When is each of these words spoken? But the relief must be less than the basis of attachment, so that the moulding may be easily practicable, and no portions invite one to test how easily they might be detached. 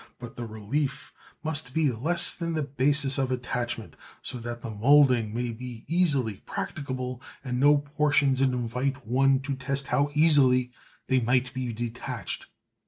But 0.17 0.35
the 0.35 0.47
relief 0.47 1.13
must 1.43 1.75
be 1.75 1.91
less 1.91 2.33
than 2.33 2.53
the 2.53 2.63
basis 2.63 3.19
of 3.19 3.31
attachment, 3.31 3.95
so 4.23 4.39
that 4.39 4.63
the 4.63 4.71
moulding 4.71 5.31
may 5.31 5.51
be 5.51 5.85
easily 5.87 6.37
practicable, 6.47 7.21
and 7.43 7.59
no 7.59 7.77
portions 7.77 8.41
invite 8.41 9.05
one 9.05 9.41
to 9.41 9.53
test 9.53 9.89
how 9.89 10.09
easily 10.15 10.71
they 11.05 11.19
might 11.19 11.53
be 11.53 11.71
detached. 11.71 12.47